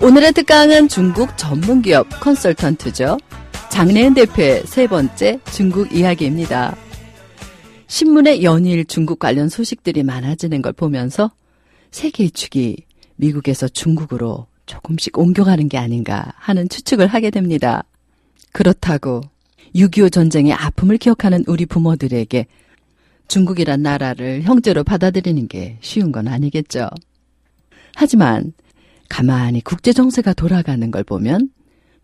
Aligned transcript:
오늘의 0.00 0.32
특강은 0.32 0.86
중국 0.88 1.36
전문기업 1.36 2.08
컨설턴트죠. 2.20 3.18
장래은 3.68 4.14
대표의 4.14 4.62
세 4.64 4.86
번째 4.86 5.40
중국 5.52 5.92
이야기입니다. 5.92 6.76
신문에 7.88 8.44
연일 8.44 8.84
중국 8.84 9.18
관련 9.18 9.48
소식들이 9.48 10.04
많아지는 10.04 10.62
걸 10.62 10.72
보면서 10.72 11.32
세계의 11.90 12.30
축이 12.30 12.76
미국에서 13.16 13.66
중국으로 13.66 14.46
조금씩 14.66 15.18
옮겨가는 15.18 15.68
게 15.68 15.78
아닌가 15.78 16.32
하는 16.36 16.68
추측을 16.68 17.08
하게 17.08 17.30
됩니다. 17.30 17.82
그렇다고 18.52 19.22
6.25 19.74 20.12
전쟁의 20.12 20.52
아픔을 20.52 20.98
기억하는 20.98 21.42
우리 21.48 21.66
부모들에게 21.66 22.46
중국이란 23.26 23.82
나라를 23.82 24.42
형제로 24.42 24.84
받아들이는 24.84 25.48
게 25.48 25.76
쉬운 25.80 26.12
건 26.12 26.28
아니겠죠. 26.28 26.88
하지만 27.96 28.52
가만히 29.08 29.60
국제 29.60 29.92
정세가 29.92 30.34
돌아가는 30.34 30.90
걸 30.90 31.02
보면 31.04 31.50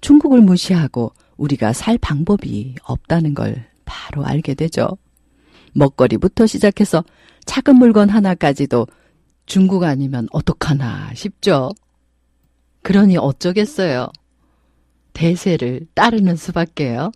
중국을 0.01 0.41
무시하고 0.41 1.12
우리가 1.37 1.73
살 1.73 1.98
방법이 1.98 2.75
없다는 2.83 3.34
걸 3.34 3.67
바로 3.84 4.25
알게 4.25 4.55
되죠. 4.55 4.97
먹거리부터 5.73 6.47
시작해서 6.47 7.05
작은 7.45 7.77
물건 7.77 8.09
하나까지도 8.09 8.87
중국 9.47 9.84
아니면 9.84 10.27
어떡하나 10.33 11.12
싶죠. 11.14 11.70
그러니 12.83 13.17
어쩌겠어요. 13.17 14.09
대세를 15.12 15.86
따르는 15.95 16.36
수밖에요. 16.36 17.12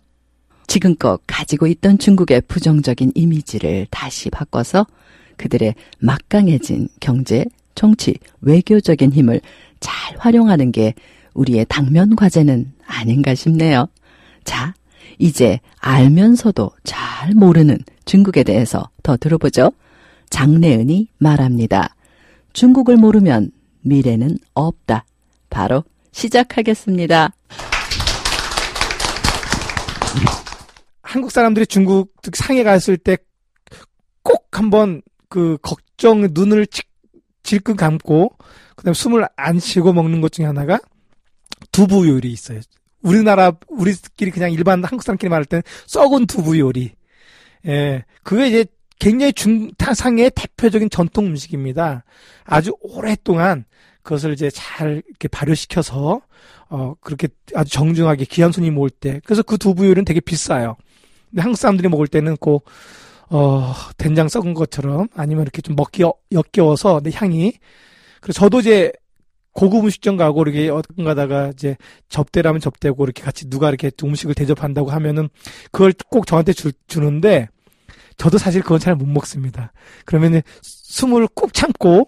지금껏 0.67 1.19
가지고 1.25 1.67
있던 1.67 1.97
중국의 1.97 2.41
부정적인 2.41 3.13
이미지를 3.15 3.87
다시 3.89 4.29
바꿔서 4.29 4.85
그들의 5.37 5.73
막강해진 5.99 6.89
경제, 6.99 7.45
정치, 7.75 8.15
외교적인 8.41 9.11
힘을 9.13 9.41
잘 9.79 10.17
활용하는 10.17 10.71
게 10.71 10.93
우리의 11.33 11.65
당면 11.69 12.15
과제는 12.15 12.73
아닌가 12.85 13.35
싶네요. 13.35 13.87
자, 14.43 14.73
이제 15.17 15.59
알면서도 15.79 16.71
잘 16.83 17.33
모르는 17.33 17.79
중국에 18.05 18.43
대해서 18.43 18.89
더 19.03 19.17
들어보죠. 19.17 19.71
장래은이 20.29 21.07
말합니다. 21.17 21.95
중국을 22.53 22.97
모르면 22.97 23.51
미래는 23.81 24.37
없다. 24.53 25.05
바로 25.49 25.83
시작하겠습니다. 26.11 27.31
한국 31.01 31.31
사람들이 31.31 31.65
중국 31.65 32.13
상해 32.33 32.63
갔을 32.63 32.97
때 32.97 33.17
꼭 34.29 34.47
한번 34.51 35.01
그 35.27 35.57
걱정 35.63 36.27
눈을 36.31 36.67
질끈 37.43 37.75
감고 37.75 38.33
그다음에 38.75 38.93
숨을 38.93 39.27
안 39.35 39.59
쉬고 39.59 39.93
먹는 39.93 40.21
것 40.21 40.31
중에 40.31 40.45
하나가 40.45 40.79
두부 41.71 42.07
요리 42.07 42.31
있어요. 42.31 42.59
우리나라 43.01 43.53
우리끼리 43.67 44.31
그냥 44.31 44.51
일반 44.51 44.83
한국 44.83 45.03
사람끼리 45.03 45.29
말할 45.29 45.45
때는 45.45 45.63
썩은 45.87 46.27
두부 46.27 46.59
요리. 46.59 46.91
예, 47.65 48.05
그게 48.23 48.47
이제 48.47 48.65
굉장히 48.99 49.33
중타상의 49.33 50.31
대표적인 50.35 50.89
전통 50.89 51.27
음식입니다. 51.27 52.03
아주 52.43 52.73
오랫동안 52.81 53.65
그것을 54.03 54.33
이제 54.33 54.49
잘 54.49 55.01
이렇게 55.07 55.27
발효시켜서 55.27 56.21
어 56.69 56.93
그렇게 57.01 57.29
아주 57.55 57.71
정중하게 57.71 58.25
귀한 58.25 58.51
손님 58.51 58.77
올 58.77 58.89
때. 58.89 59.21
그래서 59.23 59.43
그 59.43 59.57
두부 59.57 59.85
요리는 59.85 60.05
되게 60.05 60.19
비싸요. 60.19 60.75
근데 61.29 61.41
한국 61.41 61.57
사람들이 61.57 61.87
먹을 61.89 62.07
때는 62.07 62.37
꼭, 62.37 62.65
어, 63.29 63.73
된장 63.97 64.27
썩은 64.27 64.53
것처럼 64.53 65.07
아니면 65.15 65.43
이렇게 65.43 65.61
좀 65.61 65.75
먹기 65.75 66.03
어, 66.03 66.13
역겨워서 66.31 67.01
내 67.01 67.11
향이. 67.13 67.53
그래서 68.21 68.39
저도 68.39 68.59
이제 68.59 68.91
고급 69.53 69.83
음식점 69.83 70.17
가고 70.17 70.43
이렇게 70.43 70.69
어떤 70.69 71.05
가다가 71.05 71.49
이제 71.49 71.75
접대라면 72.07 72.61
접대고 72.61 73.03
이렇게 73.03 73.23
같이 73.23 73.49
누가 73.49 73.69
이렇게 73.69 73.91
음식을 74.01 74.35
대접한다고 74.35 74.89
하면은 74.91 75.29
그걸 75.71 75.93
꼭 76.09 76.27
저한테 76.27 76.53
주, 76.53 76.71
주는데 76.87 77.49
저도 78.17 78.37
사실 78.37 78.61
그건 78.61 78.79
잘 78.79 78.95
못 78.95 79.07
먹습니다. 79.07 79.71
그러면은 80.05 80.41
숨을 80.61 81.27
꾹 81.33 81.53
참고 81.53 82.05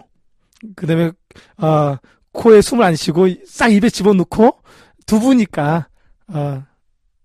그다음에 0.75 1.11
아 1.57 1.97
코에 2.33 2.61
숨을 2.61 2.83
안 2.83 2.95
쉬고 2.95 3.27
싹 3.45 3.71
입에 3.71 3.89
집어넣고 3.89 4.59
두부니까 5.05 5.87
아 6.27 6.65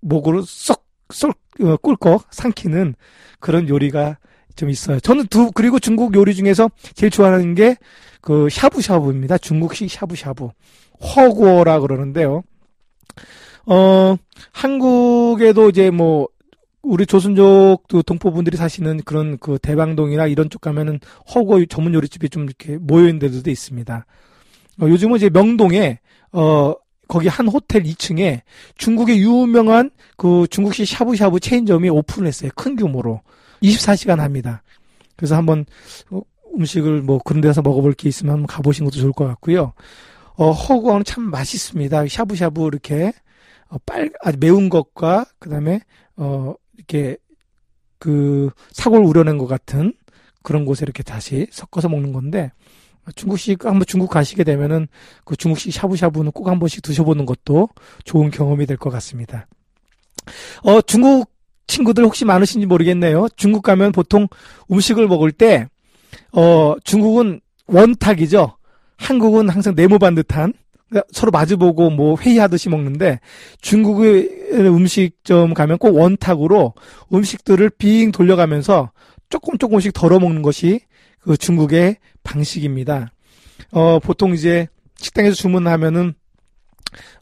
목으로 0.00 0.42
쏙 0.42 0.85
쏙 1.10 1.38
어, 1.60 1.76
꿀꺽 1.76 2.26
삼키는 2.30 2.94
그런 3.40 3.68
요리가 3.68 4.18
좀 4.56 4.70
있어요. 4.70 5.00
저는 5.00 5.26
두 5.26 5.50
그리고 5.52 5.78
중국 5.78 6.14
요리 6.14 6.34
중에서 6.34 6.70
제일 6.94 7.10
좋아하는 7.10 7.54
게 7.54 7.76
그 8.26 8.48
샤브샤브입니다. 8.50 9.38
중국식 9.38 9.88
샤브샤브. 9.88 10.48
허구어라 11.00 11.78
그러는데요. 11.78 12.42
어 13.66 14.16
한국에도 14.50 15.68
이제 15.68 15.90
뭐 15.90 16.26
우리 16.82 17.06
조선족 17.06 17.86
동포분들이 18.04 18.56
사시는 18.56 19.02
그런 19.04 19.38
그 19.38 19.60
대방동이나 19.60 20.26
이런 20.26 20.50
쪽 20.50 20.60
가면은 20.60 20.98
허거 21.32 21.64
전문 21.66 21.94
요리집이 21.94 22.28
좀 22.30 22.46
이렇게 22.46 22.78
모여 22.78 23.04
있는 23.06 23.20
데도 23.20 23.48
있습니다. 23.48 24.06
어, 24.82 24.88
요즘은 24.88 25.18
이제 25.18 25.30
명동에 25.30 26.00
어 26.32 26.74
거기 27.08 27.28
한 27.28 27.48
호텔 27.48 27.82
2층에 27.82 28.40
중국의 28.76 29.20
유명한 29.20 29.90
그 30.16 30.46
중국식 30.50 30.86
샤브샤브 30.88 31.40
체인점이 31.40 31.88
오픈을 31.88 32.28
했어요. 32.28 32.50
큰 32.54 32.76
규모로. 32.76 33.20
24시간 33.62 34.18
합니다. 34.18 34.62
그래서 35.16 35.36
한번 35.36 35.64
어, 36.10 36.20
음식을 36.54 37.02
뭐 37.02 37.18
그런 37.18 37.40
데서 37.40 37.62
먹어볼 37.62 37.94
게 37.94 38.08
있으면 38.08 38.34
한번 38.34 38.46
가보신 38.46 38.84
것도 38.84 38.96
좋을 38.96 39.12
것 39.12 39.26
같고요. 39.26 39.72
어, 40.34 40.50
허구어는 40.50 41.04
참 41.04 41.24
맛있습니다. 41.30 42.08
샤브샤브 42.08 42.66
이렇게 42.66 43.12
어, 43.68 43.78
빨, 43.86 44.10
아주 44.22 44.38
매운 44.38 44.68
것과 44.68 45.26
그 45.38 45.48
다음에 45.48 45.80
어, 46.16 46.54
이렇게 46.76 47.16
그 47.98 48.50
사골 48.72 49.02
우려낸 49.02 49.38
것 49.38 49.46
같은 49.46 49.92
그런 50.42 50.64
곳에 50.64 50.84
이렇게 50.84 51.02
다시 51.02 51.46
섞어서 51.50 51.88
먹는 51.88 52.12
건데 52.12 52.52
중국식 53.14 53.64
한번 53.64 53.84
중국 53.86 54.10
가시게 54.10 54.42
되면은 54.44 54.88
그 55.24 55.36
중국식 55.36 55.72
샤브샤브는 55.72 56.32
꼭 56.32 56.48
한 56.48 56.58
번씩 56.58 56.82
드셔보는 56.82 57.26
것도 57.26 57.68
좋은 58.04 58.30
경험이 58.30 58.66
될 58.66 58.76
것 58.76 58.90
같습니다. 58.90 59.46
어 60.62 60.80
중국 60.82 61.30
친구들 61.66 62.04
혹시 62.04 62.24
많으신지 62.24 62.66
모르겠네요. 62.66 63.28
중국 63.36 63.62
가면 63.62 63.92
보통 63.92 64.26
음식을 64.70 65.06
먹을 65.08 65.32
때 65.32 65.68
어 66.32 66.74
중국은 66.84 67.40
원탁이죠. 67.66 68.56
한국은 68.96 69.48
항상 69.48 69.74
네모 69.74 69.98
반 69.98 70.14
듯한 70.14 70.52
그러니까 70.88 71.08
서로 71.12 71.30
마주보고 71.32 71.90
뭐 71.90 72.16
회의하듯이 72.18 72.68
먹는데 72.68 73.20
중국의 73.60 74.30
음식점 74.52 75.52
가면 75.52 75.78
꼭 75.78 75.96
원탁으로 75.96 76.74
음식들을 77.12 77.70
빙 77.70 78.12
돌려가면서 78.12 78.92
조금 79.28 79.58
조금씩 79.58 79.92
덜어 79.92 80.18
먹는 80.20 80.42
것이 80.42 80.80
그 81.20 81.36
중국의 81.36 81.96
방식입니다. 82.26 83.12
어, 83.70 83.98
보통 84.00 84.34
이제 84.34 84.68
식당에서 84.96 85.34
주문하면은 85.36 86.14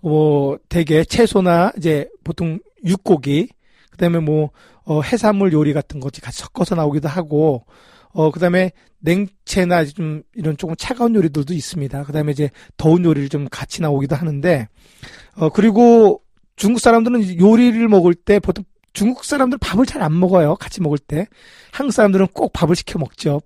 뭐 0.01 0.59
대개 0.69 1.05
채소나 1.05 1.73
이제 1.77 2.09
보통 2.23 2.59
육고기 2.85 3.49
그다음에 3.91 4.19
뭐 4.19 4.51
어, 4.85 5.01
해산물 5.01 5.53
요리 5.53 5.73
같은 5.73 6.01
것이 6.01 6.21
같이 6.21 6.41
섞어서 6.41 6.75
나오기도 6.75 7.09
하고 7.09 7.65
어 8.13 8.31
그다음에 8.31 8.71
냉채나 9.01 9.85
좀 9.87 10.23
이런 10.35 10.57
조금 10.57 10.77
차가운 10.77 11.15
요리들도 11.15 11.53
있습니다. 11.53 12.05
그다음에 12.05 12.33
이제 12.33 12.51
더운 12.77 13.05
요리를 13.05 13.29
좀 13.29 13.49
같이 13.51 13.83
나오기도 13.83 14.15
하는데 14.15 14.69
어 15.37 15.49
그리고 15.49 16.23
중국 16.57 16.79
사람들은 16.81 17.41
요리를 17.41 17.89
먹을 17.89 18.15
때 18.15 18.39
보통 18.39 18.65
중국 18.93 19.25
사람들 19.25 19.59
밥을 19.59 19.87
잘 19.87 20.03
안 20.03 20.19
먹어요. 20.19 20.55
같이 20.57 20.81
먹을 20.81 20.99
때 20.99 21.27
한국 21.73 21.93
사람들은 21.93 22.29
꼭 22.29 22.53
밥을 22.53 22.77
시켜 22.77 22.99
먹죠. 22.99 23.41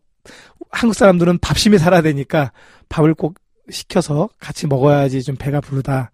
한국 0.71 0.95
사람들은 0.95 1.39
밥심에 1.39 1.79
살아야 1.79 2.03
되니까 2.03 2.53
밥을 2.89 3.15
꼭 3.15 3.35
시켜서 3.71 4.29
같이 4.39 4.67
먹어야지 4.67 5.23
좀 5.23 5.37
배가 5.37 5.61
부르다. 5.61 6.11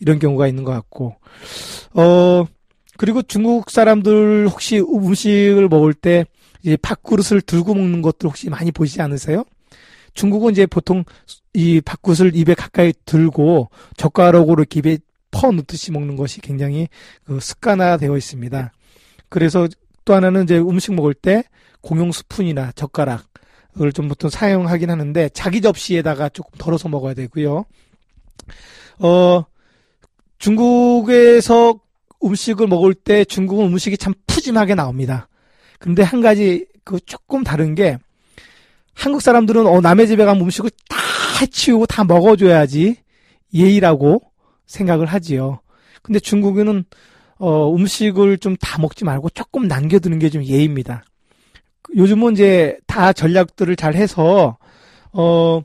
이런 0.00 0.18
경우가 0.18 0.46
있는 0.46 0.62
것 0.64 0.72
같고, 0.72 1.16
어, 1.94 2.44
그리고 2.96 3.22
중국 3.22 3.70
사람들 3.70 4.48
혹시 4.48 4.78
음식을 4.78 5.68
먹을 5.68 5.92
때 5.92 6.24
이제 6.62 6.76
밥그릇을 6.76 7.40
들고 7.40 7.74
먹는 7.74 8.02
것들 8.02 8.28
혹시 8.28 8.50
많이 8.50 8.70
보시지 8.70 9.00
않으세요? 9.02 9.44
중국은 10.14 10.52
이제 10.52 10.66
보통 10.66 11.04
이 11.54 11.80
밥굿을 11.80 12.34
입에 12.34 12.54
가까이 12.54 12.92
들고 13.04 13.70
젓가락으로 13.96 14.64
입에 14.74 14.98
퍼 15.30 15.52
넣듯이 15.52 15.92
먹는 15.92 16.16
것이 16.16 16.40
굉장히 16.40 16.88
그 17.24 17.38
습관화되어 17.40 18.16
있습니다. 18.16 18.72
그래서 19.28 19.68
또 20.04 20.14
하나는 20.14 20.44
이제 20.44 20.58
음식 20.58 20.94
먹을 20.94 21.14
때 21.14 21.44
공용 21.80 22.10
스푼이나 22.10 22.72
젓가락 22.72 23.24
을좀 23.80 24.08
보통 24.08 24.30
사용하긴 24.30 24.90
하는데 24.90 25.28
자기 25.30 25.60
접시에다가 25.60 26.28
조금 26.30 26.50
덜어서 26.58 26.88
먹어야 26.88 27.14
되고요. 27.14 27.64
어, 29.00 29.44
중국에서 30.38 31.80
음식을 32.24 32.66
먹을 32.66 32.94
때 32.94 33.24
중국은 33.24 33.66
음식이 33.66 33.96
참 33.98 34.14
푸짐하게 34.26 34.74
나옵니다. 34.74 35.28
근데 35.78 36.02
한 36.02 36.20
가지 36.20 36.66
그 36.84 36.98
조금 37.06 37.44
다른 37.44 37.74
게 37.74 37.98
한국 38.94 39.22
사람들은 39.22 39.66
어 39.66 39.80
남의 39.80 40.08
집에 40.08 40.24
가면 40.24 40.42
음식을 40.42 40.70
다 40.88 40.96
해치우고 41.40 41.86
다 41.86 42.02
먹어줘야지 42.04 42.96
예의라고 43.54 44.20
생각을 44.66 45.06
하지요. 45.06 45.60
근데 46.02 46.18
중국에는 46.18 46.84
어 47.38 47.72
음식을 47.74 48.38
좀 48.38 48.56
다 48.60 48.80
먹지 48.80 49.04
말고 49.04 49.30
조금 49.30 49.68
남겨두는 49.68 50.18
게 50.18 50.28
좀 50.30 50.42
예의입니다. 50.44 51.04
요즘은 51.96 52.32
이제 52.34 52.78
다 52.86 53.12
전략들을 53.12 53.76
잘 53.76 53.94
해서 53.94 54.56
어 55.12 55.62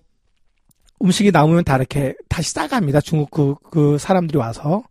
음식이 1.01 1.31
남으면 1.31 1.63
다 1.63 1.75
이렇게 1.75 2.15
다시 2.29 2.51
싸갑니다. 2.51 3.01
중국 3.01 3.31
그, 3.31 3.55
그 3.69 3.97
사람들이 3.97 4.37
와서. 4.37 4.83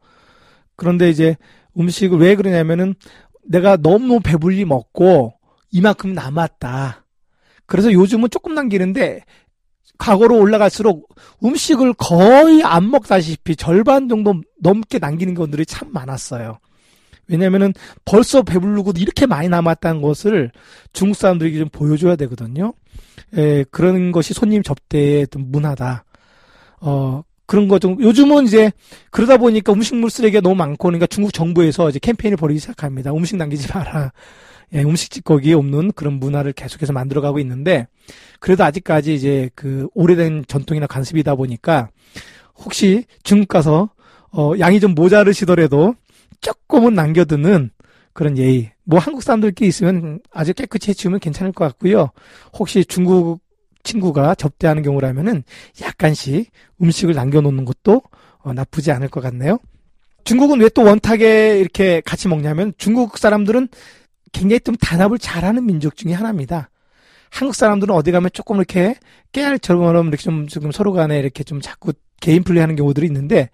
그런데 0.76 1.08
이제 1.08 1.36
음식을 1.78 2.18
왜 2.18 2.36
그러냐면은 2.36 2.94
내가 3.44 3.76
너무 3.76 4.20
배불리 4.20 4.64
먹고 4.64 5.34
이만큼 5.70 6.12
남았다. 6.12 7.04
그래서 7.66 7.92
요즘은 7.92 8.28
조금 8.30 8.54
남기는데 8.54 9.24
과거로 9.98 10.36
올라갈수록 10.38 11.08
음식을 11.44 11.94
거의 11.94 12.62
안 12.62 12.90
먹다시피 12.90 13.56
절반 13.56 14.08
정도 14.08 14.34
넘게 14.60 14.98
남기는 14.98 15.34
경우들이 15.34 15.64
참 15.64 15.92
많았어요. 15.92 16.58
왜냐면은 17.28 17.72
벌써 18.04 18.42
배부르고 18.42 18.92
이렇게 18.96 19.26
많이 19.26 19.48
남았다는 19.48 20.02
것을 20.02 20.50
중국 20.92 21.16
사람들에게 21.16 21.58
좀 21.58 21.68
보여줘야 21.70 22.16
되거든요. 22.16 22.74
예, 23.36 23.64
그런 23.70 24.12
것이 24.12 24.34
손님 24.34 24.62
접대의 24.62 25.26
문화다. 25.34 26.04
어, 26.80 27.22
그런 27.46 27.68
거 27.68 27.78
좀, 27.78 28.00
요즘은 28.00 28.44
이제, 28.44 28.72
그러다 29.10 29.36
보니까 29.36 29.72
음식물 29.72 30.10
쓰레기가 30.10 30.40
너무 30.40 30.54
많고, 30.54 30.88
그러니까 30.88 31.06
중국 31.06 31.32
정부에서 31.32 31.88
이제 31.90 31.98
캠페인을 31.98 32.36
벌이기 32.36 32.60
시작합니다. 32.60 33.12
음식 33.12 33.36
남기지 33.36 33.68
마라. 33.72 34.12
예, 34.74 34.82
음식 34.82 35.10
찌꺼기 35.10 35.52
없는 35.52 35.92
그런 35.92 36.14
문화를 36.14 36.52
계속해서 36.52 36.92
만들어가고 36.92 37.38
있는데, 37.40 37.86
그래도 38.40 38.64
아직까지 38.64 39.14
이제 39.14 39.50
그 39.54 39.88
오래된 39.94 40.44
전통이나 40.48 40.86
관습이다 40.86 41.34
보니까, 41.34 41.88
혹시 42.56 43.04
중국 43.22 43.48
가서, 43.48 43.90
어, 44.30 44.54
양이 44.58 44.80
좀 44.80 44.94
모자르시더라도 44.94 45.94
조금은 46.42 46.94
남겨두는 46.94 47.70
그런 48.12 48.36
예의. 48.36 48.72
뭐 48.84 48.98
한국 48.98 49.22
사람들끼리 49.22 49.68
있으면 49.68 50.20
아주 50.30 50.52
깨끗이 50.52 50.90
해치우면 50.90 51.20
괜찮을 51.20 51.52
것 51.52 51.64
같고요. 51.64 52.10
혹시 52.52 52.84
중국 52.84 53.40
친구가 53.84 54.34
접대하는 54.34 54.82
경우라면은 54.82 55.44
약간씩 55.80 56.50
음식을 56.82 57.14
남겨놓는 57.14 57.64
것도 57.64 58.02
어, 58.38 58.52
나쁘지 58.52 58.92
않을 58.92 59.08
것 59.08 59.20
같네요. 59.22 59.58
중국은 60.24 60.60
왜 60.60 60.68
또 60.68 60.84
원탁에 60.84 61.58
이렇게 61.58 62.00
같이 62.04 62.28
먹냐면 62.28 62.72
중국 62.76 63.18
사람들은 63.18 63.68
굉장히 64.32 64.60
좀 64.60 64.76
단합을 64.76 65.18
잘하는 65.18 65.66
민족 65.66 65.96
중에 65.96 66.12
하나입니다. 66.12 66.70
한국 67.32 67.54
사람들은 67.54 67.94
어디 67.94 68.12
가면 68.12 68.28
조금 68.34 68.56
이렇게 68.56 68.94
깨알처럼 69.32 70.08
이렇게 70.08 70.22
좀 70.22 70.46
지금 70.48 70.70
서로 70.70 70.92
간에 70.92 71.18
이렇게 71.18 71.42
좀 71.42 71.62
자꾸 71.62 71.94
개인 72.20 72.44
플레이하는 72.44 72.76
경우들이 72.76 73.06
있는데 73.06 73.48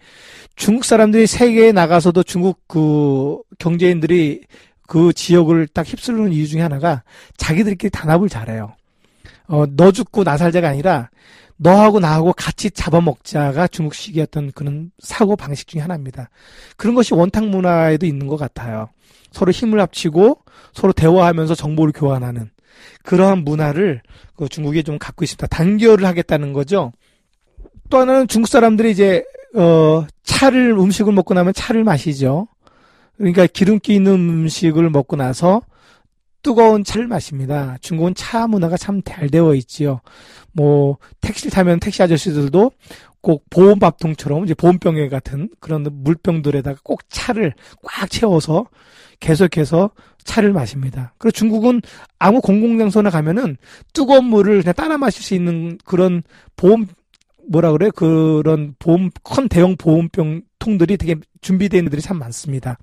중국 0.57 0.85
사람들이 0.85 1.29
세계에 1.29 1.71
나가서도 1.71 2.25
중국 2.25 2.67
그 2.67 3.39
경제인들이 3.61 4.43
그 4.89 5.13
지역을 5.13 5.69
딱 5.69 5.87
휩쓸는 5.87 6.33
이유 6.33 6.49
중에 6.49 6.61
하나가 6.61 7.05
자기들끼리 7.37 7.91
단합을 7.91 8.29
잘해요. 8.29 8.75
어, 9.47 9.65
너 9.77 9.93
죽고 9.93 10.25
나 10.25 10.37
살자가 10.37 10.69
아니라 10.69 11.09
너하고 11.57 12.01
나하고 12.01 12.33
같이 12.33 12.73
잡아먹자가 12.73 13.69
중국식이었던 13.69 14.53
그런 14.57 14.91
사고 14.99 15.37
방식 15.37 15.69
중에 15.69 15.81
하나입니다. 15.81 16.31
그런 16.77 16.97
것이 16.97 17.15
원탁 17.15 17.47
문화에도 17.47 18.07
있는 18.07 18.27
것 18.27 18.37
같아요. 18.37 18.89
서로 19.31 19.53
힘을 19.53 19.81
합치고 19.81 20.43
서로 20.73 20.93
대화하면서 20.93 21.55
정보를 21.55 21.93
교환하는 21.93 22.51
그러한 23.03 23.45
문화를 23.45 24.03
그 24.37 24.49
중국에 24.49 24.83
좀 24.83 24.99
갖고 24.99 25.25
있습니다. 25.25 25.47
단결을 25.49 26.05
하겠다는 26.07 26.53
거죠. 26.53 26.93
또 27.91 27.99
하나는 27.99 28.29
중국 28.29 28.49
사람들이 28.49 28.91
이제 28.91 29.25
어 29.55 30.07
차를 30.23 30.71
음식을 30.79 31.13
먹고 31.13 31.35
나면 31.35 31.55
차를 31.55 31.85
마시죠. 31.85 32.49
그러니까 33.17 33.47
기름기 33.47 33.95
있는 33.95 34.13
음식을 34.13 34.91
먹고 34.91 35.17
나서 35.17 35.63
뜨거운 36.43 36.85
차를 36.85 37.09
마십니다. 37.09 37.77
중국은 37.81 38.15
차 38.15 38.47
문화가 38.47 38.77
참 38.77 39.03
잘 39.05 39.29
되어 39.29 39.55
있지요. 39.55 40.01
뭐 40.53 40.99
택시를 41.21 41.51
타면 41.51 41.81
택시 41.81 42.03
아저씨들도 42.03 42.71
꼭 43.21 43.45
보온밥통처럼 43.51 44.45
이제 44.45 44.55
보온병에 44.55 45.09
같은 45.09 45.49
그런 45.61 45.85
물병들에다가 45.91 46.81
꼭 46.85 47.01
차를 47.09 47.55
꽉 47.83 48.09
채워서 48.09 48.67
계속해서 49.19 49.91
차를 50.29 50.53
마십니다. 50.53 51.15
그리고 51.17 51.33
중국은 51.33 51.81
아무 52.19 52.43
공공장소나 52.43 53.09
가면은 53.09 53.57
뜨거운 53.95 54.25
물을 54.27 54.61
그냥 54.61 54.75
따라 54.75 54.99
마실 54.99 55.25
수 55.25 55.35
있는 55.35 55.79
그런 55.85 56.23
보온 56.55 56.87
뭐라 57.51 57.73
그래 57.73 57.91
그런 57.97 58.75
보온 58.79 59.11
큰 59.25 59.49
대형 59.49 59.75
보온병 59.77 60.43
통들이 60.59 60.99
되게 60.99 61.17
준비된 61.41 61.87
애들이 61.87 62.03
참 62.03 62.19
많습니다. 62.19 62.77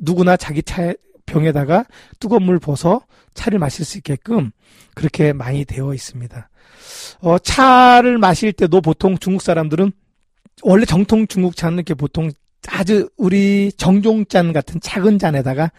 누구나 0.00 0.36
자기 0.36 0.62
차에 0.62 0.94
병에다가 1.24 1.86
뜨거운 2.20 2.42
물 2.42 2.58
부어서 2.58 3.00
차를 3.32 3.58
마실 3.58 3.86
수 3.86 3.96
있게끔 3.96 4.50
그렇게 4.94 5.32
많이 5.32 5.64
되어 5.64 5.94
있습니다. 5.94 6.50
어, 7.22 7.38
차를 7.38 8.18
마실 8.18 8.52
때도 8.52 8.82
보통 8.82 9.16
중국 9.16 9.40
사람들은 9.40 9.92
원래 10.62 10.84
정통 10.84 11.26
중국 11.26 11.56
차는 11.56 11.78
이렇게 11.78 11.94
보통 11.94 12.30
아주 12.68 13.08
우리 13.16 13.72
정종잔 13.78 14.52
같은 14.52 14.78
작은 14.80 15.18
잔에다가 15.18 15.72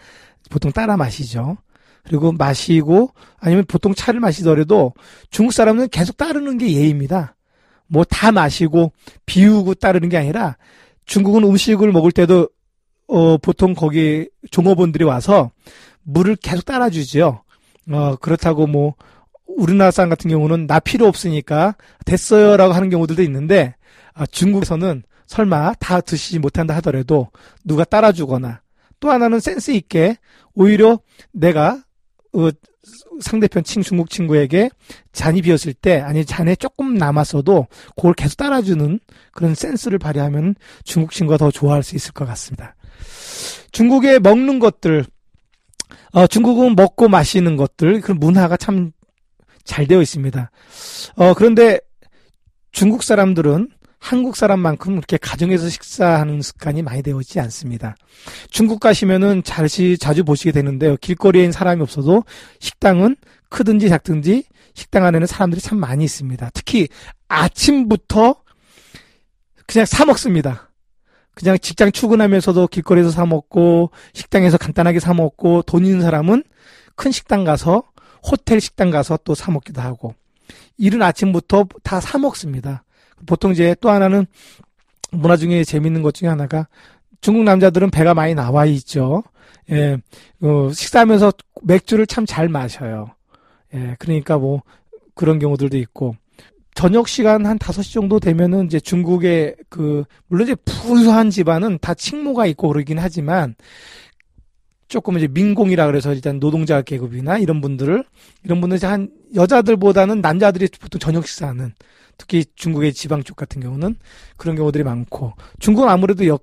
보통 0.50 0.72
따라 0.72 0.96
마시죠. 0.96 1.56
그리고 2.04 2.32
마시고 2.32 3.10
아니면 3.38 3.64
보통 3.66 3.94
차를 3.94 4.20
마시더라도 4.20 4.92
중국 5.30 5.52
사람은 5.52 5.88
계속 5.88 6.16
따르는 6.16 6.58
게 6.58 6.72
예입니다. 6.72 7.34
뭐 7.86 8.04
다 8.04 8.32
마시고 8.32 8.92
비우고 9.26 9.74
따르는 9.74 10.08
게 10.08 10.16
아니라 10.16 10.56
중국은 11.06 11.44
음식을 11.44 11.92
먹을 11.92 12.12
때도 12.12 12.48
어, 13.06 13.36
보통 13.38 13.74
거기 13.74 14.28
종업원들이 14.50 15.04
와서 15.04 15.50
물을 16.02 16.36
계속 16.36 16.64
따라주지요. 16.64 17.42
어, 17.90 18.16
그렇다고 18.16 18.66
뭐, 18.66 18.94
우리나라 19.46 19.90
사람 19.90 20.08
같은 20.08 20.30
경우는 20.30 20.66
나 20.66 20.80
필요 20.80 21.06
없으니까 21.06 21.76
됐어요라고 22.06 22.72
하는 22.72 22.90
경우들도 22.90 23.22
있는데, 23.22 23.74
아, 24.14 24.24
중국에서는 24.26 25.02
설마 25.26 25.74
다 25.78 26.00
드시지 26.00 26.38
못한다 26.38 26.74
하더라도 26.76 27.28
누가 27.62 27.84
따라주거나 27.84 28.60
또 29.04 29.10
하나는 29.10 29.38
센스 29.38 29.70
있게 29.72 30.16
오히려 30.54 30.98
내가 31.30 31.82
어, 32.32 32.48
상대편 33.20 33.62
친 33.62 33.82
중국 33.82 34.08
친구에게 34.08 34.70
잔이 35.12 35.42
비었을 35.42 35.74
때 35.74 36.00
아니 36.00 36.24
잔에 36.24 36.56
조금 36.56 36.94
남았어도 36.94 37.66
그걸 37.96 38.14
계속 38.14 38.38
따라주는 38.38 38.98
그런 39.32 39.54
센스를 39.54 39.98
발휘하면 39.98 40.54
중국 40.84 41.12
친구가 41.12 41.36
더 41.36 41.50
좋아할 41.50 41.82
수 41.82 41.96
있을 41.96 42.12
것 42.12 42.24
같습니다. 42.24 42.76
중국의 43.72 44.20
먹는 44.20 44.58
것들, 44.58 45.04
어, 46.12 46.26
중국은 46.26 46.74
먹고 46.74 47.08
마시는 47.08 47.56
것들, 47.56 48.00
그런 48.00 48.18
문화가 48.18 48.56
참 48.56 48.92
잘 49.64 49.86
되어 49.86 50.02
있습니다. 50.02 50.50
어, 51.16 51.34
그런데 51.34 51.80
중국 52.70 53.02
사람들은 53.02 53.70
한국 54.04 54.36
사람만큼 54.36 54.96
그렇게 54.96 55.16
가정에서 55.16 55.70
식사하는 55.70 56.42
습관이 56.42 56.82
많이 56.82 57.02
되어 57.02 57.18
있지 57.22 57.40
않습니다. 57.40 57.96
중국 58.50 58.78
가시면은 58.78 59.42
자시, 59.44 59.96
자주 59.96 60.24
보시게 60.24 60.52
되는데요. 60.52 60.98
길거리에 60.98 61.50
사람이 61.50 61.80
없어도 61.80 62.22
식당은 62.60 63.16
크든지 63.48 63.88
작든지 63.88 64.44
식당 64.74 65.06
안에는 65.06 65.26
사람들이 65.26 65.62
참 65.62 65.78
많이 65.78 66.04
있습니다. 66.04 66.50
특히 66.52 66.88
아침부터 67.28 68.42
그냥 69.66 69.86
사 69.86 70.04
먹습니다. 70.04 70.70
그냥 71.34 71.58
직장 71.58 71.90
출근하면서도 71.90 72.66
길거리에서 72.66 73.10
사 73.10 73.24
먹고 73.24 73.90
식당에서 74.12 74.58
간단하게 74.58 75.00
사 75.00 75.14
먹고 75.14 75.62
돈 75.62 75.86
있는 75.86 76.02
사람은 76.02 76.44
큰 76.94 77.10
식당 77.10 77.44
가서 77.44 77.82
호텔 78.22 78.60
식당 78.60 78.90
가서 78.90 79.16
또 79.24 79.34
사 79.34 79.50
먹기도 79.50 79.80
하고 79.80 80.14
이른 80.76 81.00
아침부터 81.00 81.68
다 81.82 82.00
사 82.00 82.18
먹습니다. 82.18 82.83
보통 83.26 83.52
이제 83.52 83.74
또 83.80 83.90
하나는 83.90 84.26
문화 85.10 85.36
중에 85.36 85.64
재밌는 85.64 86.02
것 86.02 86.14
중에 86.14 86.28
하나가 86.28 86.68
중국 87.20 87.44
남자들은 87.44 87.90
배가 87.90 88.14
많이 88.14 88.34
나와 88.34 88.66
있죠. 88.66 89.22
예, 89.70 89.96
어, 90.42 90.70
식사하면서 90.72 91.32
맥주를 91.62 92.06
참 92.06 92.26
잘 92.26 92.48
마셔요. 92.48 93.10
예, 93.74 93.96
그러니까 93.98 94.38
뭐 94.38 94.62
그런 95.14 95.38
경우들도 95.38 95.76
있고 95.78 96.16
저녁 96.74 97.08
시간 97.08 97.46
한 97.46 97.58
5시 97.58 97.94
정도 97.94 98.18
되면은 98.18 98.66
이제 98.66 98.80
중국의 98.80 99.56
그 99.68 100.04
물론 100.26 100.48
이제 100.48 100.56
부유한 100.64 101.30
집안은 101.30 101.78
다 101.80 101.94
칭모가 101.94 102.46
있고 102.46 102.68
그러긴 102.68 102.98
하지만 102.98 103.54
조금 104.94 105.18
이제 105.18 105.26
민공이라 105.26 105.88
그래서 105.88 106.14
일단 106.14 106.38
노동자 106.38 106.80
계급이나 106.80 107.38
이런 107.38 107.60
분들을 107.60 108.04
이런 108.44 108.60
분들 108.60 108.76
이제 108.76 108.86
한 108.86 109.08
여자들보다는 109.34 110.20
남자들이 110.20 110.68
보통 110.80 111.00
저녁 111.00 111.26
식사하는 111.26 111.72
특히 112.16 112.44
중국의 112.54 112.92
지방 112.92 113.24
쪽 113.24 113.36
같은 113.36 113.60
경우는 113.60 113.96
그런 114.36 114.54
경우들이 114.54 114.84
많고 114.84 115.32
중국은 115.58 115.88
아무래도 115.88 116.28
여, 116.28 116.38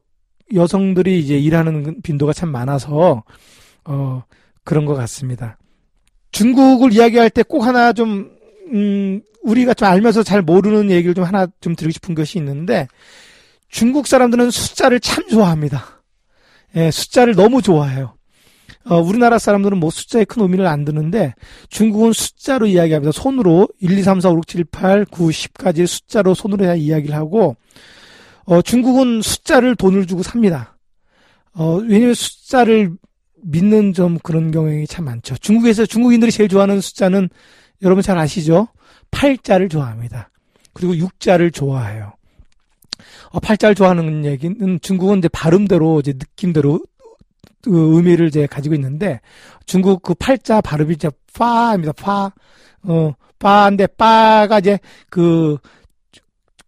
여성들이 0.54 1.18
이제 1.22 1.40
일하는 1.40 2.02
빈도가 2.04 2.34
참 2.34 2.50
많아서 2.50 3.24
어 3.86 4.24
그런 4.66 4.84
것 4.84 4.96
같습니다. 4.96 5.58
중국을 6.34 6.92
이야기할 6.92 7.30
때 7.30 7.44
꼭 7.44 7.64
하나 7.64 7.94
좀 7.94 8.32
음, 8.74 9.22
우리가 9.44 9.74
좀 9.74 9.88
알면서 9.88 10.24
잘 10.24 10.42
모르는 10.42 10.92
얘기를 10.92 11.14
좀 11.14 11.24
하나 11.24 11.48
좀 11.62 11.74
드리고 11.74 11.94
싶은 11.94 12.16
것이 12.16 12.38
있는데 12.38 12.90
중국 13.70 14.08
사람들은 14.08 14.52
숫자를 14.52 15.00
참 15.00 15.26
좋아합니다. 15.30 16.04
예, 16.76 16.92
숫자를 16.92 17.34
너무 17.34 17.62
좋아해요. 17.62 18.16
어, 18.86 19.00
우리나라 19.00 19.38
사람들은 19.38 19.78
뭐 19.78 19.90
숫자에 19.90 20.26
큰 20.26 20.42
의미를 20.42 20.66
안 20.68 20.86
두는데 20.86 21.36
중국은 21.70 22.14
숫자로 22.14 22.66
이야기합니다. 22.66 23.12
손으로 23.12 23.68
1, 23.80 23.98
2, 23.98 24.02
3, 24.02 24.22
4, 24.22 24.32
5, 24.32 24.38
6, 24.38 24.48
7, 24.48 24.64
8, 24.66 25.06
9, 25.06 25.28
10까지 25.28 25.86
숫자로 25.86 26.34
손으로 26.34 26.76
이야기를 26.76 27.16
하고 27.16 27.56
어, 28.46 28.62
중국은 28.62 29.22
숫자를 29.22 29.76
돈을 29.76 30.08
주고 30.08 30.24
삽니다. 30.24 30.78
어, 31.54 31.76
왜냐면 31.76 32.14
숫자를 32.14 32.92
믿는 33.44 33.94
좀 33.94 34.18
그런 34.20 34.52
경향이 34.52 34.88
참 34.88 35.06
많죠. 35.06 35.36
중국에서 35.38 35.86
중국인들이 35.86 36.32
제일 36.32 36.50
좋아하는 36.50 36.82
숫자는 36.82 37.30
여러분 37.82 38.02
잘 38.04 38.18
아시죠? 38.18 38.68
8자를 39.12 39.70
좋아합니다. 39.70 40.30
그리고 40.74 40.94
6자를 40.94 41.54
좋아해요. 41.54 42.14
어, 43.32 43.40
8자를 43.40 43.76
좋아하는 43.76 44.26
얘기는 44.26 44.80
중국은 44.82 45.20
이제 45.20 45.28
발음대로 45.30 46.00
이제 46.00 46.14
느낌대로 46.14 46.80
그 47.64 47.96
의미를 47.96 48.28
이제 48.28 48.48
가지고 48.48 48.76
있는데 48.76 49.22
중국 49.66 50.02
그 50.02 50.14
팔자 50.14 50.62
발음이 50.62 50.94
이제 50.96 51.10
파입니다. 51.34 51.94
파. 51.94 52.32
어, 52.84 53.14
파인데 53.40 53.88
파가 53.88 54.60
이제 54.60 54.80
그, 55.10 55.58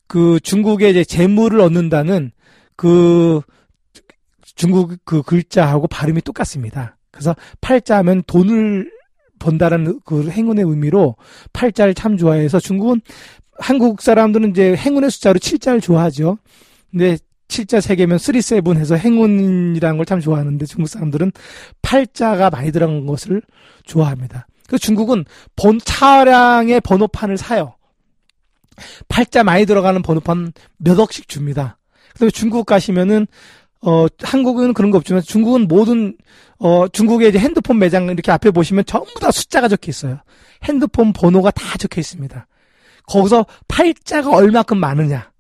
그 0.08 0.40
중국의 0.42 0.92
이제 0.92 1.04
재물을 1.04 1.60
얻는다는 1.60 2.32
그 2.76 3.42
중국 4.56 4.96
그 5.06 5.22
글자하고 5.22 5.88
발음이 5.88 6.22
똑같습니다. 6.22 6.98
그래서 7.12 7.36
팔자 7.62 7.98
하면 7.98 8.24
돈을 8.28 8.92
번다라는 9.40 10.00
그 10.06 10.30
행운의 10.30 10.66
의미로 10.66 11.16
팔자를 11.52 11.94
참 11.94 12.18
좋아해서 12.18 12.60
중국은 12.60 13.02
한국 13.60 14.02
사람들은 14.02 14.52
이제 14.52 14.76
행운의 14.76 15.12
숫자로 15.12 15.40
7자를 15.40 15.82
좋아하죠. 15.82 16.38
근데 16.92 17.18
7자 17.54 17.80
3개면 17.80 18.18
37 18.18 18.78
해서 18.78 18.96
행운이라는 18.96 19.98
걸 19.98 20.06
참 20.06 20.20
좋아하는데 20.20 20.66
중국 20.66 20.88
사람들은 20.88 21.32
8자가 21.82 22.52
많이 22.52 22.72
들어간 22.72 23.06
것을 23.06 23.42
좋아합니다. 23.86 24.48
그 24.68 24.78
중국은 24.78 25.26
번, 25.56 25.80
차량의 25.80 26.82
번호판을 26.82 27.38
사요. 27.38 27.76
8자 29.08 29.44
많이 29.44 29.66
들어가는 29.66 30.02
번호판 30.02 30.54
몇 30.78 31.00
억씩 31.00 31.28
줍니다. 31.28 31.78
그 32.14 32.20
다음에 32.20 32.32
중국 32.32 32.66
가시면은 32.66 33.28
어, 33.82 34.08
한국은 34.22 34.74
그런 34.74 34.92
거 34.92 34.98
없지만 34.98 35.22
중국은 35.22 35.68
모든, 35.68 36.16
어, 36.58 36.88
중국의 36.88 37.30
이제 37.30 37.40
핸드폰 37.40 37.80
매장 37.80 38.06
이렇게 38.06 38.32
앞에 38.32 38.52
보시면 38.52 38.86
전부 38.86 39.20
다 39.20 39.30
숫자가 39.30 39.68
적혀 39.68 39.90
있어요. 39.90 40.20
핸드폰 40.64 41.12
번호가 41.12 41.52
다 41.52 41.78
적혀 41.78 42.00
있습니다. 42.00 42.48
거기서 43.08 43.46
팔자가 43.68 44.30
얼마큼 44.34 44.78
많으냐. 44.78 45.33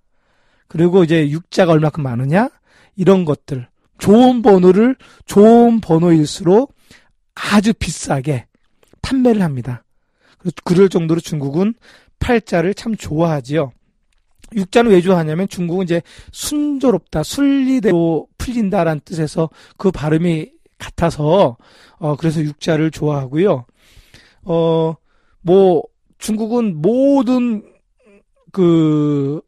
그리고 0.73 1.03
이제 1.03 1.29
육자가 1.29 1.71
얼마큼 1.71 2.01
많으냐. 2.03 2.49
이런 2.95 3.25
것들. 3.25 3.67
좋은 3.99 4.41
번호를 4.41 4.95
좋은 5.25 5.79
번호일수록 5.79 6.73
아주 7.35 7.73
비싸게 7.73 8.47
판매를 9.01 9.41
합니다. 9.41 9.83
그럴 10.63 10.89
정도로 10.89 11.21
중국은 11.21 11.75
팔자를 12.19 12.73
참 12.73 12.95
좋아하지요. 12.95 13.71
육자는 14.55 14.91
왜 14.91 15.01
좋아하냐면 15.01 15.47
중국은 15.47 15.83
이제 15.83 16.01
순조롭다, 16.31 17.23
순리대로 17.23 18.27
풀린다라는 18.37 19.01
뜻에서 19.05 19.49
그 19.77 19.91
발음이 19.91 20.51
같아서 20.77 21.57
어 21.97 22.15
그래서 22.15 22.41
육자를 22.41 22.91
좋아하고요. 22.91 23.65
어 24.43 24.95
뭐 25.43 25.83
중국은 26.17 26.81
모든 26.81 27.63
그 28.51 29.41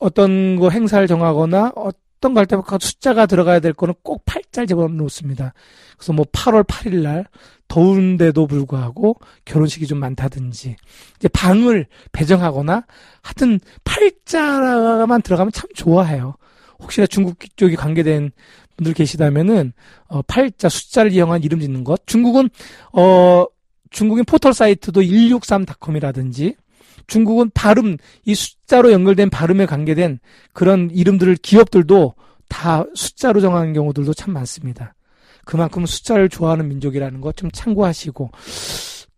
어떤 0.00 0.56
거 0.56 0.70
행사를 0.70 1.06
정하거나 1.06 1.72
어떤 1.76 2.34
거할 2.34 2.46
때마다 2.46 2.78
숫자가 2.80 3.26
들어가야 3.26 3.60
될 3.60 3.72
거는 3.72 3.94
꼭 4.02 4.24
팔자를 4.24 4.66
집어 4.66 4.88
놓습니다. 4.88 5.52
그래서 5.96 6.12
뭐 6.12 6.24
8월 6.32 6.66
8일 6.66 7.02
날 7.02 7.26
더운데도 7.68 8.46
불구하고 8.46 9.16
결혼식이 9.44 9.86
좀 9.86 9.98
많다든지 9.98 10.76
이제 11.16 11.28
방을 11.28 11.86
배정하거나 12.12 12.84
하여튼 13.22 13.60
팔자만 13.84 15.22
들어가면 15.22 15.52
참 15.52 15.68
좋아해요. 15.74 16.34
혹시나 16.80 17.06
중국 17.06 17.36
쪽이 17.56 17.76
관계된 17.76 18.32
분들 18.76 18.94
계시다면은 18.94 19.72
어 20.08 20.22
팔자 20.22 20.68
숫자를 20.68 21.12
이용한 21.12 21.42
이름 21.42 21.60
짓는 21.60 21.84
것. 21.84 22.06
중국은 22.06 22.48
어 22.92 23.44
중국인 23.90 24.24
포털 24.24 24.54
사이트도 24.54 25.02
163.com이라든지 25.02 26.56
중국은 27.06 27.50
발음 27.54 27.96
이 28.24 28.34
숫자로 28.34 28.92
연결된 28.92 29.30
발음에 29.30 29.66
관계된 29.66 30.18
그런 30.52 30.90
이름들을 30.90 31.36
기업들도 31.36 32.14
다 32.48 32.84
숫자로 32.94 33.40
정하는 33.40 33.72
경우들도 33.72 34.14
참 34.14 34.32
많습니다. 34.34 34.94
그만큼 35.44 35.86
숫자를 35.86 36.28
좋아하는 36.28 36.68
민족이라는 36.68 37.20
것 37.20 37.36
좀 37.36 37.50
참고하시고 37.50 38.30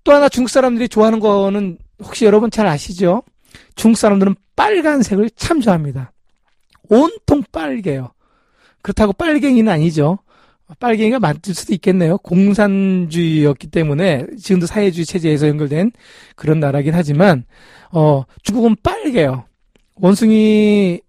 또 0.04 0.12
하나 0.12 0.28
중국 0.28 0.48
사람들이 0.48 0.88
좋아하는 0.88 1.20
거는 1.20 1.78
혹시 2.02 2.24
여러분 2.24 2.50
잘 2.50 2.66
아시죠? 2.66 3.22
중국 3.76 3.98
사람들은 3.98 4.34
빨간색을 4.56 5.30
참 5.36 5.60
좋아합니다. 5.60 6.12
온통 6.88 7.42
빨개요. 7.52 8.12
그렇다고 8.82 9.12
빨갱이는 9.12 9.70
아니죠. 9.72 10.18
빨갱이가 10.78 11.18
맞을 11.18 11.54
수도 11.54 11.72
있겠네요. 11.74 12.18
공산주의였기 12.18 13.68
때문에 13.68 14.26
지금도 14.38 14.66
사회주의 14.66 15.04
체제에서 15.04 15.48
연결된 15.48 15.92
그런 16.36 16.60
나라긴 16.60 16.94
하지만 16.94 17.44
어 17.92 18.24
중국은 18.42 18.76
빨개요. 18.82 19.44
원숭이 19.96 21.00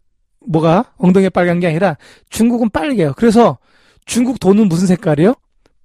뭐가 0.46 0.94
엉덩이에 0.98 1.30
빨간 1.30 1.60
게 1.60 1.68
아니라 1.68 1.98
중국은 2.30 2.70
빨개요. 2.70 3.14
그래서 3.16 3.58
중국 4.06 4.40
돈은 4.40 4.68
무슨 4.68 4.88
색깔이요? 4.88 5.36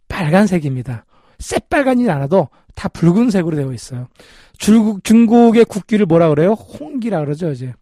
빨간색입니다. 0.09 1.05
새빨간이 1.39 2.09
않아도 2.11 2.49
다 2.75 2.89
붉은색으로 2.89 3.57
되어 3.57 3.73
있어요. 3.73 4.09
중국, 4.57 5.05
중국의 5.05 5.65
국기를 5.65 6.07
뭐라 6.07 6.29
그래요? 6.31 6.53
홍기라 6.53 7.21
그러죠, 7.21 7.51
이제. 7.51 7.73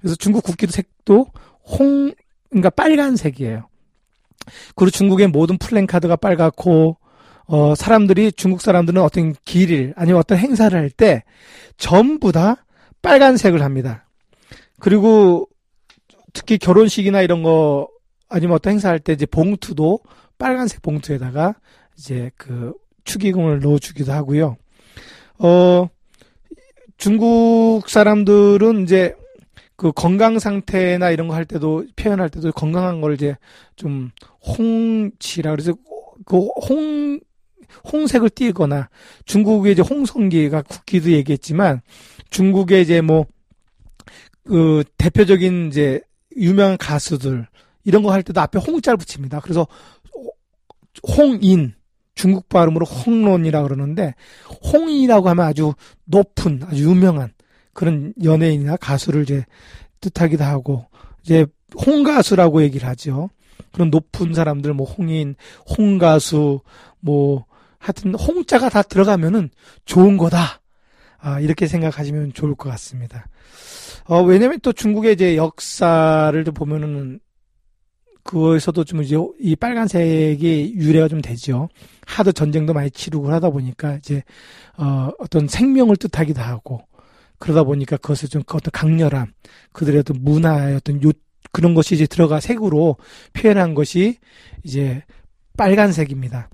그래서 0.00 0.14
중국 0.16 0.44
국기도 0.44 0.72
색도 0.72 1.26
홍, 1.64 2.12
그러니까 2.50 2.70
빨간색이에요. 2.70 3.68
그리고 4.74 4.90
중국의 4.90 5.28
모든 5.28 5.58
플랜카드가 5.58 6.16
빨갛고, 6.16 6.96
어, 7.46 7.74
사람들이, 7.74 8.32
중국 8.32 8.60
사람들은 8.60 9.00
어떤 9.02 9.34
길일, 9.44 9.92
아니면 9.96 10.18
어떤 10.18 10.38
행사를 10.38 10.78
할 10.78 10.90
때, 10.90 11.22
전부 11.76 12.32
다 12.32 12.64
빨간색을 13.02 13.62
합니다. 13.62 14.06
그리고, 14.80 15.48
특히 16.32 16.58
결혼식이나 16.58 17.22
이런 17.22 17.42
거, 17.42 17.88
아니면 18.28 18.56
어떤 18.56 18.72
행사 18.72 18.88
할 18.88 18.98
때 18.98 19.12
이제 19.12 19.24
봉투도 19.26 20.00
빨간색 20.38 20.82
봉투에다가 20.82 21.54
이제 21.96 22.30
그 22.36 22.72
축의금을 23.04 23.60
넣어주기도 23.60 24.12
하고요. 24.12 24.56
어, 25.38 25.88
중국 26.98 27.88
사람들은 27.88 28.82
이제 28.82 29.14
그 29.76 29.92
건강 29.92 30.38
상태나 30.38 31.10
이런 31.10 31.28
거 31.28 31.34
할 31.34 31.44
때도 31.44 31.84
표현할 31.96 32.30
때도 32.30 32.52
건강한 32.52 33.00
걸 33.00 33.14
이제 33.14 33.36
좀 33.76 34.10
홍치라 34.46 35.50
그래서 35.52 35.74
그 36.24 36.36
홍 36.38 37.20
홍색을 37.92 38.30
띠거나 38.30 38.88
중국의 39.26 39.72
이제 39.72 39.82
홍성기가 39.82 40.62
국기도 40.62 41.10
얘기했지만 41.12 41.82
중국의 42.30 42.82
이제 42.82 43.00
뭐 43.00 43.26
그 44.44 44.84
대표적인 44.96 45.68
이제 45.68 46.00
유명한 46.36 46.76
가수들 46.78 47.48
이런 47.84 48.02
거 48.04 48.10
할 48.12 48.22
때도 48.22 48.40
앞에 48.40 48.60
홍자를 48.60 48.96
붙입니다. 48.96 49.40
그래서 49.40 49.66
홍인 51.16 51.74
중국 52.14 52.48
발음으로 52.48 52.86
홍론이라 52.86 53.62
그러는데 53.64 54.14
홍인이라고 54.72 55.28
하면 55.30 55.44
아주 55.46 55.74
높은 56.04 56.60
아주 56.64 56.84
유명한 56.84 57.32
그런 57.76 58.14
연예인이나 58.24 58.76
가수를 58.78 59.22
이제 59.22 59.44
뜻하기도 60.00 60.42
하고 60.42 60.86
이제 61.22 61.46
홍가수라고 61.86 62.62
얘기를 62.62 62.88
하죠. 62.88 63.28
그런 63.70 63.90
높은 63.90 64.32
사람들 64.32 64.72
뭐 64.72 64.86
홍인, 64.86 65.36
홍가수 65.76 66.60
뭐 67.00 67.44
하여튼 67.78 68.14
홍자가 68.14 68.70
다 68.70 68.82
들어가면은 68.82 69.50
좋은 69.84 70.16
거다. 70.16 70.62
아, 71.18 71.38
이렇게 71.40 71.66
생각하시면 71.66 72.32
좋을 72.32 72.54
것 72.54 72.70
같습니다. 72.70 73.26
어, 74.06 74.22
왜냐면 74.22 74.58
또 74.62 74.72
중국의 74.72 75.12
이제 75.12 75.36
역사를 75.36 76.44
또 76.44 76.52
보면은 76.52 77.20
그거에서도 78.22 78.84
좀 78.84 79.02
이제 79.02 79.16
이 79.38 79.54
빨간색이 79.54 80.72
유래가 80.76 81.08
좀 81.08 81.20
되죠. 81.20 81.68
하도 82.06 82.32
전쟁도 82.32 82.72
많이 82.72 82.90
치르고 82.90 83.30
하다 83.30 83.50
보니까 83.50 83.96
이제 83.96 84.22
어 84.78 85.10
어떤 85.18 85.46
생명을 85.46 85.96
뜻하기도 85.96 86.40
하고 86.40 86.82
그러다 87.38 87.64
보니까 87.64 87.96
그것을 87.96 88.28
좀 88.28 88.42
어떤 88.46 88.70
강렬함 88.72 89.32
그들의 89.72 90.00
어떤 90.00 90.22
문화의 90.22 90.76
어떤 90.76 91.02
요 91.02 91.10
그런 91.52 91.74
것이 91.74 91.94
이제 91.94 92.06
들어가 92.06 92.40
색으로 92.40 92.96
표현한 93.32 93.74
것이 93.74 94.18
이제 94.62 95.02
빨간색입니다. 95.56 96.50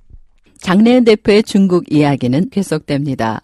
장래현 0.59 1.05
대표의 1.05 1.43
중국 1.43 1.93
이야기는 1.93 2.51
계속됩니다. 2.51 3.43